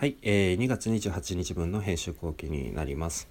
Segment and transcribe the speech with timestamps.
[0.00, 3.28] はい、えー、2月28日分の編集後期になります。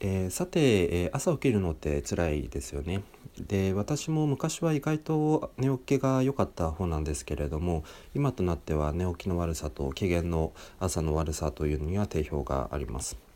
[0.00, 3.04] えー、さて、えー、朝起きるのって辛いですよね。
[3.38, 13.27] で私も昔は意外と寝起きが良かった方なんですけれども今となっては寝起きの悪さと機嫌の朝の悪さというのには定評があります。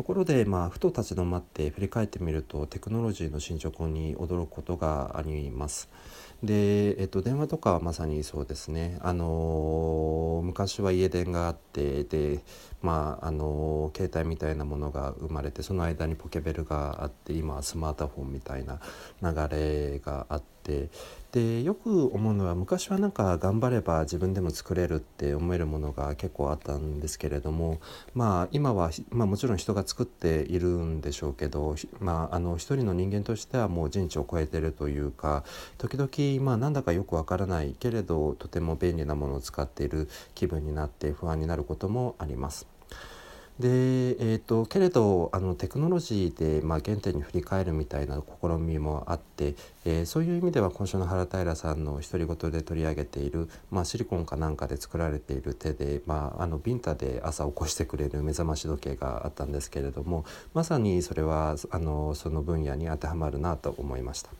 [0.00, 5.90] ところで、まあ、ふと立ち止まって振り返ってみるとテクノロジーの進捗に驚くことがあります。
[6.42, 8.98] で、えっと、電話とかはまさにそうですね。
[9.02, 12.40] あの昔は家電があってで、
[12.80, 18.80] まあ、あの携帯みたいなものが生まれてその間にポケベルがあって今はスマートフォンみたいな
[19.20, 20.59] 流れがあって。
[21.32, 27.80] でよく思うのは昔はなんか頑張れば自分でも作れるって思えるものが結構あったんですけれども
[28.14, 35.44] まあ今は、まあ、もちろん人が作っているんでしょうけど、まあ、あの一人の人間としてはもう人知を超えてるというか
[35.78, 42.79] 時々まあなんだかよくわからないけれどとても便利なものを使っている気分になって不安になることもあります。
[43.60, 49.54] で、えーと、けれどあのテクノロジーで、まあ、原点に振り返るみたいな試みもあって、
[49.84, 64.30] えー、そういう意味では今週の原平さんの独り言で取り上げている、まあ、シリコンかなんかで作られている手で、まあ、あのビンタで朝起こしてくれる目覚まし時計があったんですけれどもまさにそれはあのその分野に当てはまるなと思いました。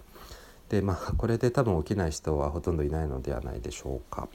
[0.71, 4.29] でまあこれで多分起きない人はほとんどいないのではないでしょうか。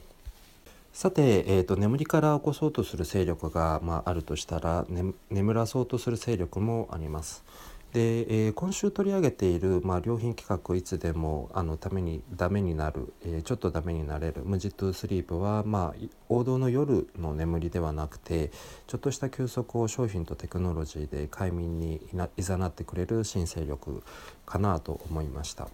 [0.96, 7.44] さて、えーと、眠りから起こそうとする勢力が、まあ、あるとしたら、ね、眠らそうとする勢力もあります。
[7.92, 18.50] で、えー、今週取り上げている、まあ、良品企画いつでもあのためにダメになる、えー、ちょっとダメになれる無ジトゥスリープは、まあ、王道の夜の眠りではなくて
[18.86, 22.00] ちょっとした休息を商品とテクノロジーで快眠に
[22.38, 24.02] いざなってくれる新勢力
[24.46, 25.68] かなと思いました。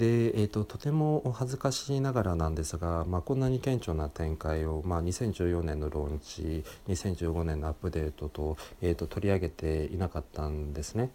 [0.00, 11.10] で、えーと、とてもお恥ずかしいながらなんですが、まあ、こんなに顕著な展開を、まあ、2014年のローンチ2015年のアップデートと,、えーと、取り上げていなかったんですね。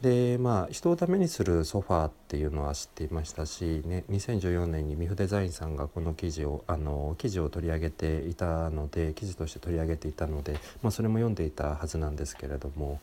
[0.00, 12.98] でまあ人をダメにするソファーっていうのは知っていましたし、ね、2014年にミフデザインさんがこの記事をあの記事を取り上げていたので記事として取り上げていたので、まあ、それも読んでいたはずなんですけれども。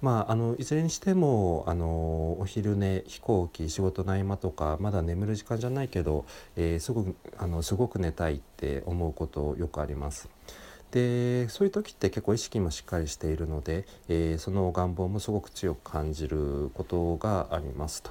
[0.00, 6.24] まあ、あのいずれにしてもあのお昼寝飛行機仕事の合間とかまだ眠る時間じゃないけど、
[6.56, 10.28] えー、すごくあのすごく寝たいって思うことよくあります。
[10.90, 18.10] でそういう時って結構意識もしっかりしているので、えー、その願望もすごく強く感じることがありますと。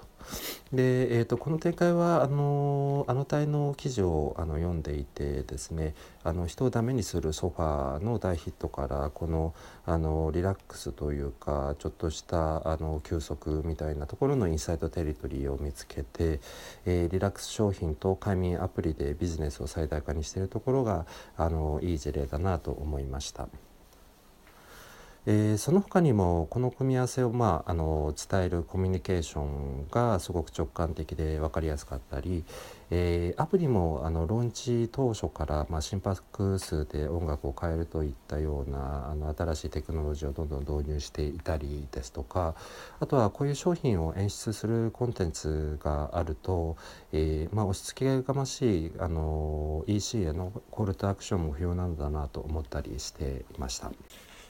[0.74, 5.94] で、えーと、この展開はあのあの体の記事をあの読んでいてですね
[6.24, 9.54] あの人をダメにするソファーの大ヒットからこの
[9.86, 16.40] あのリラックスというかちょっとしたあの休息みたいなところのインサイドテリトリーを見つけて、
[16.86, 21.06] えー、リラックス商品と快眠アプリでビジネスを最大化にしているところが
[21.38, 23.48] あのいい事例だなと思いました。
[25.30, 32.46] えー、その他にもこの組み合わせを、まあ、あの伝えるコミュニケーションがすごく直感的で分かりやすかったり、
[32.92, 42.56] えー、アプリもあのローンチ当初から、まあ、心拍数で音楽を変えるといったようなあの新しいテクノロジーをどんどん導入していたりですとか
[43.02, 46.78] あとはこういう商品を演出するコンテンツがあると、
[47.12, 53.92] えーまあ、押し付けがましいあの EC へのコールトアクションも不要なのだなと思ったりしていました。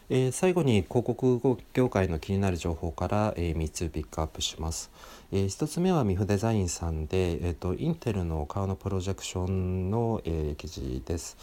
[0.09, 4.90] えー、最後に広告業界の気になる情報から、えー、3つピックアップします。
[5.34, 11.35] えー、1つ目はミフデザインさんで、えーと、インテルの顔のプロジェクションの、えー、記事です。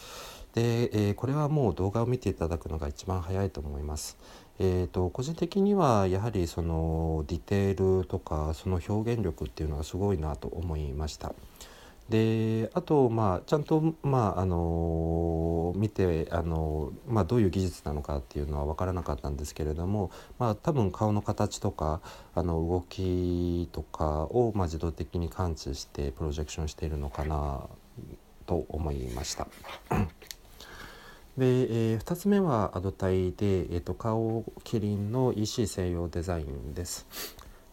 [0.54, 4.16] で、えー、これはもう動画を見ていただくのが一番早いと思います。
[4.58, 11.34] えーと、個人的にはやはりそのディテールとかその表現力っていうのがすごいなと思いました。
[12.08, 22.02] であとまあちゃんとまああの見てあの、まあ、どういう技術なのかっていうのは分からなかったんですけれども、まあ、多分顔の形とか
[22.34, 27.62] あの動きとかを、まあ、自動的に感知してプロジェクションしているのかな
[28.46, 29.46] と思いました。
[31.38, 37.06] で、えー、2つ目はアドタイで、えーと、顔キリンの EC 専用デザインです。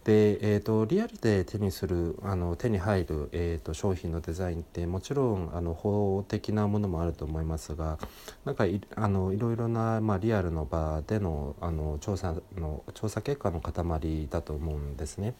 [0.03, 8.00] で、えーと、リアルで手にするあの手に入る、えーと、商品のデザインってもちろんあの法的なものもあると思いますが
[8.44, 15.36] なんかいあのいろいろな、まあ、リアルの場でのあの調査の調査結果の塊だと思うんですね。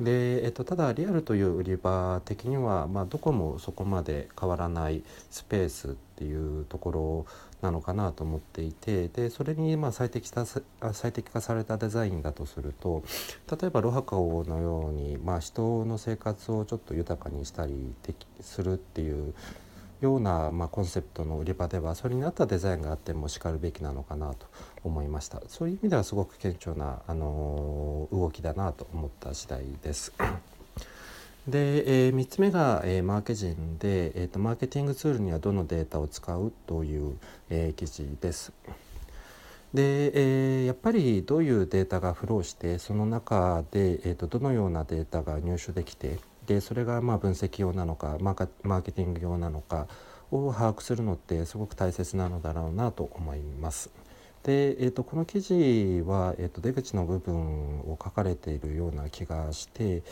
[0.00, 7.26] で、えーと、ただリアルという売り場的には、まあ、どこもそこまで変わらないスペースっていうところ
[7.62, 13.02] なのかなと思っていてでそれにま最適した最適化されたデザインだとすると
[13.50, 17.92] 例えばロハカオのように、まあ、人の生活をちょっと豊かにしたり
[18.40, 19.34] するっていう
[20.00, 24.46] ような、まあ、コンセプトの売り場ではそれに合ったデザインがあってもしかるべきなのかなと
[24.84, 30.12] 思いましたそういう意味ではすごく顕著な、あの動きだなと思った次第です。
[31.48, 37.18] で、えー、3つ目が、えー、マーケ人で、えーと、マーケティングツールにはどのデータを使うという、
[37.50, 38.52] えー、記事です。
[39.74, 49.86] で、えー、やっぱりどういうデータがフローしてその中で、えーと、どのようなデータが入手できてでそれがまあ分析用なのかマーマーケティング用なのか
[50.30, 53.90] を把握するのってすごく大切なのだろうなと思います。
[54.42, 60.02] で、えーと、この記事は、えーと、出口の部分を書かれているような気がして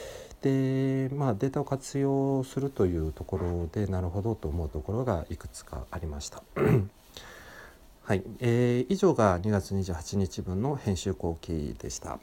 [0.42, 6.42] で、まあ、データを活用するというところでなるほどと思うところがいくつかありました。
[8.04, 12.18] はい、えー、以上が2月28日分の編集後期でした。